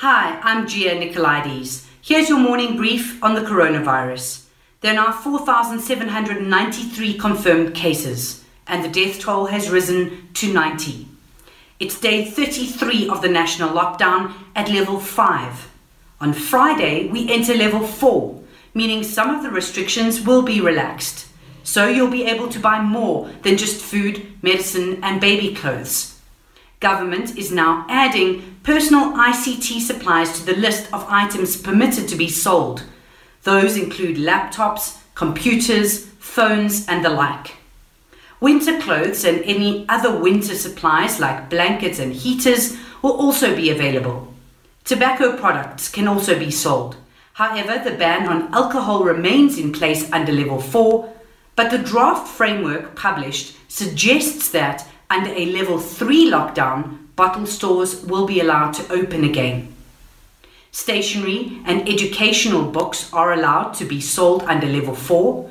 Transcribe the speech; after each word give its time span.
Hi, 0.00 0.38
I'm 0.42 0.68
Gia 0.68 0.90
Nicolaides. 0.90 1.86
Here's 2.02 2.28
your 2.28 2.38
morning 2.38 2.76
brief 2.76 3.18
on 3.24 3.34
the 3.34 3.40
coronavirus. 3.40 4.44
There 4.82 4.92
are 4.92 4.94
now 4.94 5.10
4,793 5.10 7.14
confirmed 7.14 7.74
cases, 7.74 8.44
and 8.66 8.84
the 8.84 8.90
death 8.90 9.20
toll 9.20 9.46
has 9.46 9.70
risen 9.70 10.28
to 10.34 10.52
90. 10.52 11.08
It's 11.80 11.98
day 11.98 12.26
33 12.26 13.08
of 13.08 13.22
the 13.22 13.30
national 13.30 13.70
lockdown 13.70 14.34
at 14.54 14.68
level 14.68 15.00
5. 15.00 15.70
On 16.20 16.34
Friday, 16.34 17.08
we 17.08 17.32
enter 17.32 17.54
level 17.54 17.80
4, 17.80 18.38
meaning 18.74 19.02
some 19.02 19.34
of 19.34 19.42
the 19.42 19.48
restrictions 19.48 20.20
will 20.20 20.42
be 20.42 20.60
relaxed. 20.60 21.26
So 21.62 21.86
you'll 21.86 22.10
be 22.10 22.26
able 22.26 22.50
to 22.50 22.60
buy 22.60 22.82
more 22.82 23.30
than 23.44 23.56
just 23.56 23.80
food, 23.80 24.26
medicine, 24.42 25.02
and 25.02 25.22
baby 25.22 25.54
clothes 25.54 26.15
government 26.86 27.36
is 27.36 27.50
now 27.50 27.84
adding 27.88 28.30
personal 28.62 29.06
ICT 29.30 29.80
supplies 29.80 30.30
to 30.38 30.46
the 30.46 30.60
list 30.66 30.84
of 30.92 31.04
items 31.08 31.60
permitted 31.68 32.06
to 32.06 32.14
be 32.14 32.28
sold. 32.28 32.84
Those 33.42 33.76
include 33.76 34.18
laptops, 34.18 34.84
computers, 35.16 36.04
phones, 36.20 36.86
and 36.86 37.04
the 37.04 37.08
like. 37.08 37.56
Winter 38.38 38.80
clothes 38.80 39.24
and 39.24 39.42
any 39.42 39.84
other 39.88 40.16
winter 40.16 40.54
supplies 40.54 41.18
like 41.18 41.50
blankets 41.50 41.98
and 41.98 42.12
heaters 42.12 42.76
will 43.02 43.16
also 43.24 43.56
be 43.56 43.68
available. 43.70 44.32
Tobacco 44.84 45.36
products 45.36 45.88
can 45.88 46.06
also 46.06 46.38
be 46.38 46.52
sold. 46.52 46.94
However, 47.32 47.82
the 47.82 47.96
ban 47.96 48.28
on 48.28 48.54
alcohol 48.54 49.02
remains 49.02 49.58
in 49.58 49.72
place 49.72 50.08
under 50.12 50.30
level 50.30 50.60
4, 50.60 51.12
but 51.56 51.72
the 51.72 51.86
draft 51.90 52.28
framework 52.28 52.94
published 52.94 53.56
suggests 53.68 54.50
that 54.50 54.86
under 55.08 55.30
a 55.30 55.46
level 55.46 55.78
3 55.78 56.30
lockdown, 56.30 56.98
bottle 57.16 57.46
stores 57.46 58.02
will 58.04 58.26
be 58.26 58.40
allowed 58.40 58.72
to 58.72 58.92
open 58.92 59.24
again. 59.24 59.72
Stationery 60.70 61.62
and 61.64 61.88
educational 61.88 62.70
books 62.70 63.10
are 63.12 63.32
allowed 63.32 63.72
to 63.74 63.84
be 63.84 64.00
sold 64.00 64.42
under 64.42 64.66
level 64.66 64.94
4. 64.94 65.50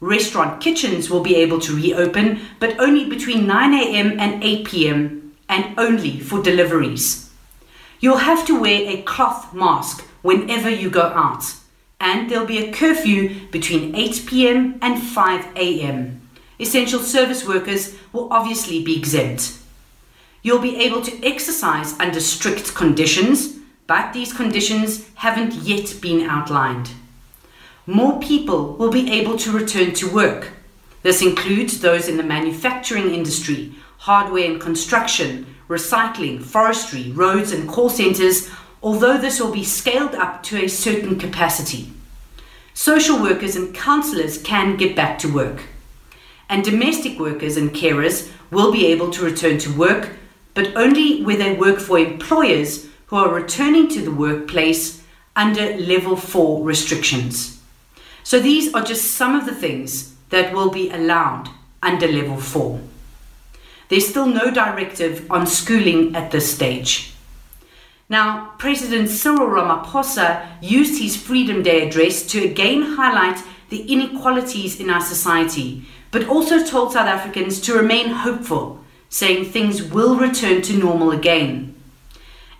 Restaurant 0.00 0.60
kitchens 0.60 1.08
will 1.08 1.22
be 1.22 1.36
able 1.36 1.60
to 1.60 1.76
reopen, 1.76 2.40
but 2.58 2.78
only 2.80 3.08
between 3.08 3.46
9am 3.46 4.18
and 4.18 4.42
8pm 4.42 5.30
and 5.48 5.78
only 5.78 6.18
for 6.18 6.42
deliveries. 6.42 7.30
You'll 8.00 8.26
have 8.26 8.44
to 8.46 8.60
wear 8.60 8.88
a 8.88 9.02
cloth 9.02 9.54
mask 9.54 10.04
whenever 10.22 10.68
you 10.68 10.90
go 10.90 11.02
out, 11.02 11.54
and 12.00 12.28
there'll 12.28 12.44
be 12.44 12.58
a 12.58 12.72
curfew 12.72 13.48
between 13.50 13.94
8pm 13.94 14.78
and 14.82 15.00
5am. 15.00 16.23
Essential 16.58 17.00
service 17.00 17.46
workers 17.46 17.96
will 18.12 18.32
obviously 18.32 18.82
be 18.82 18.96
exempt. 18.96 19.58
You'll 20.42 20.60
be 20.60 20.76
able 20.76 21.02
to 21.02 21.26
exercise 21.26 21.98
under 21.98 22.20
strict 22.20 22.74
conditions, 22.74 23.56
but 23.86 24.12
these 24.12 24.32
conditions 24.32 25.08
haven't 25.14 25.54
yet 25.54 25.96
been 26.00 26.28
outlined. 26.28 26.90
More 27.86 28.20
people 28.20 28.74
will 28.74 28.90
be 28.90 29.10
able 29.12 29.36
to 29.38 29.50
return 29.50 29.94
to 29.94 30.08
work. 30.08 30.52
This 31.02 31.22
includes 31.22 31.80
those 31.80 32.08
in 32.08 32.16
the 32.16 32.22
manufacturing 32.22 33.12
industry, 33.12 33.74
hardware 33.98 34.50
and 34.50 34.60
construction, 34.60 35.46
recycling, 35.68 36.42
forestry, 36.42 37.10
roads, 37.10 37.50
and 37.52 37.68
call 37.68 37.90
centres, 37.90 38.48
although 38.82 39.18
this 39.18 39.40
will 39.40 39.52
be 39.52 39.64
scaled 39.64 40.14
up 40.14 40.42
to 40.44 40.62
a 40.62 40.68
certain 40.68 41.18
capacity. 41.18 41.90
Social 42.74 43.20
workers 43.20 43.56
and 43.56 43.74
counsellors 43.74 44.38
can 44.38 44.76
get 44.76 44.94
back 44.94 45.18
to 45.18 45.32
work 45.32 45.62
and 46.48 46.64
domestic 46.64 47.18
workers 47.18 47.56
and 47.56 47.70
carers 47.70 48.30
will 48.50 48.72
be 48.72 48.86
able 48.86 49.10
to 49.10 49.24
return 49.24 49.58
to 49.58 49.76
work, 49.76 50.10
but 50.54 50.76
only 50.76 51.22
where 51.22 51.36
they 51.36 51.54
work 51.54 51.78
for 51.78 51.98
employers 51.98 52.88
who 53.06 53.16
are 53.16 53.32
returning 53.32 53.88
to 53.88 54.02
the 54.02 54.10
workplace 54.10 55.02
under 55.36 55.76
level 55.76 56.16
4 56.16 56.62
restrictions. 56.62 57.60
So 58.22 58.40
these 58.40 58.72
are 58.74 58.82
just 58.82 59.12
some 59.12 59.34
of 59.34 59.46
the 59.46 59.54
things 59.54 60.14
that 60.30 60.54
will 60.54 60.70
be 60.70 60.90
allowed 60.90 61.48
under 61.82 62.06
level 62.06 62.38
4. 62.38 62.80
There's 63.88 64.08
still 64.08 64.26
no 64.26 64.50
directive 64.50 65.30
on 65.30 65.46
schooling 65.46 66.16
at 66.16 66.30
this 66.30 66.54
stage. 66.54 67.12
Now, 68.08 68.52
President 68.58 69.08
Cyril 69.08 69.48
Ramaphosa 69.48 70.46
used 70.60 71.00
his 71.00 71.16
Freedom 71.16 71.62
Day 71.62 71.86
address 71.86 72.26
to 72.28 72.44
again 72.44 72.82
highlight 72.96 73.42
the 73.70 73.82
inequalities 73.92 74.78
in 74.80 74.90
our 74.90 75.00
society 75.00 75.84
but 76.14 76.28
also 76.28 76.64
told 76.64 76.92
South 76.92 77.08
Africans 77.08 77.60
to 77.60 77.74
remain 77.74 78.08
hopeful, 78.08 78.78
saying 79.08 79.44
things 79.44 79.82
will 79.82 80.14
return 80.14 80.62
to 80.62 80.78
normal 80.78 81.10
again. 81.10 81.74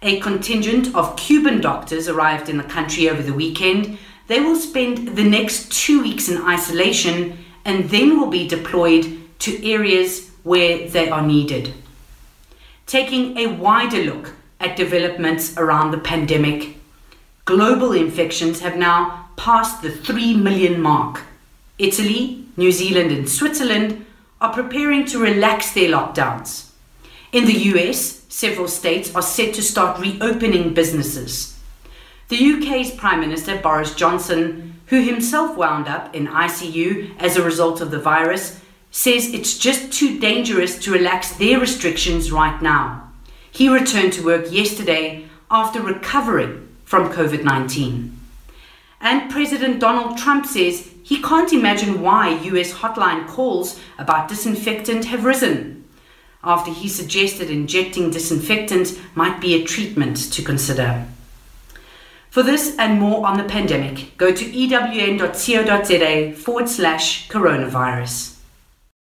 A 0.03 0.19
contingent 0.19 0.93
of 0.93 1.17
Cuban 1.17 1.61
doctors 1.61 2.09
arrived 2.09 2.49
in 2.49 2.57
the 2.57 2.65
country 2.65 3.09
over 3.09 3.23
the 3.23 3.33
weekend. 3.33 3.97
They 4.27 4.41
will 4.41 4.57
spend 4.57 5.17
the 5.17 5.23
next 5.23 5.71
two 5.71 6.03
weeks 6.03 6.29
in 6.29 6.43
isolation 6.43 7.45
and 7.65 7.91
then 7.91 8.19
will 8.19 8.27
be 8.27 8.49
deployed 8.49 9.21
to 9.39 9.71
areas 9.71 10.33
where 10.43 10.89
they 10.89 11.09
are 11.09 11.25
needed. 11.25 11.75
Taking 12.87 13.39
a 13.39 13.47
wider 13.47 14.03
look 14.03 14.33
at 14.59 14.77
developments 14.77 15.57
around 15.57 15.93
the 15.93 15.99
pandemic, 15.99 16.77
global 17.45 17.93
infections 17.93 18.63
have 18.63 18.77
now 18.77 19.29
passed 19.37 19.81
the 19.81 19.93
3 19.93 20.35
million 20.35 20.83
mark. 20.83 21.23
Italy, 21.79 22.45
New 22.57 22.71
Zealand, 22.71 23.11
and 23.11 23.29
Switzerland 23.29 24.07
are 24.41 24.53
preparing 24.53 25.05
to 25.07 25.19
relax 25.19 25.73
their 25.73 25.91
lockdowns. 25.91 26.71
In 27.33 27.47
the 27.47 27.59
US, 27.75 28.25
several 28.29 28.69
states 28.69 29.15
are 29.15 29.23
set 29.23 29.55
to 29.55 29.63
start 29.63 30.01
reopening 30.01 30.73
businesses. 30.73 31.59
The 32.29 32.37
UK's 32.37 32.93
Prime 32.93 33.21
Minister 33.21 33.59
Boris 33.59 33.95
Johnson, 33.95 34.81
who 34.87 35.03
himself 35.03 35.57
wound 35.57 35.89
up 35.89 36.15
in 36.15 36.29
ICU 36.29 37.19
as 37.19 37.37
a 37.37 37.43
result 37.43 37.81
of 37.81 37.91
the 37.91 37.99
virus, 37.99 38.61
says 38.93 39.35
it's 39.35 39.59
just 39.59 39.93
too 39.93 40.21
dangerous 40.21 40.79
to 40.79 40.93
relax 40.93 41.33
their 41.33 41.59
restrictions 41.59 42.31
right 42.31 42.63
now. 42.63 43.11
He 43.51 43.69
returned 43.69 44.13
to 44.13 44.25
work 44.25 44.53
yesterday 44.53 45.27
after 45.51 45.83
recovering 45.83 46.69
from 46.85 47.13
COVID 47.13 47.43
19. 47.43 48.17
And 49.01 49.31
President 49.31 49.81
Donald 49.81 50.17
Trump 50.17 50.47
says 50.47 50.94
he 51.05 51.21
can't 51.21 51.53
imagine 51.53 52.01
why 52.01 52.31
US 52.31 52.73
hotline 52.73 53.29
calls 53.29 53.79
about 53.99 54.27
disinfectant 54.27 55.05
have 55.05 55.27
risen, 55.27 55.85
after 56.43 56.73
he 56.73 56.89
suggested 56.89 57.51
injecting 57.51 58.11
disinfectant 58.11 58.99
might 59.15 59.39
be 59.39 59.55
a 59.55 59.65
treatment 59.65 60.17
to 60.33 60.43
consider. 60.43 61.07
For 62.31 62.43
this 62.43 62.75
and 62.79 62.99
more 62.99 63.27
on 63.27 63.37
the 63.37 63.45
pandemic, 63.45 64.17
go 64.17 64.33
to 64.33 64.45
ewn.co.za 64.45 66.33
forward 66.33 66.69
slash 66.71 67.29
coronavirus. 67.29 68.34